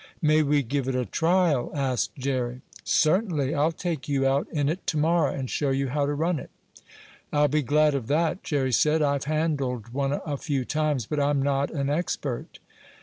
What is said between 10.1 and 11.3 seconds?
a few times, but